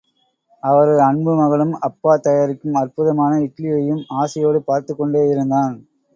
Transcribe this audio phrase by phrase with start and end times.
[0.63, 5.77] அவரது அன்பு மகனும் அப்பா தயாரிக்கும் அற்புதமான இட்லியையும், ஆசையோடு பார்த்துக் கொண்டேயிருந்தான்.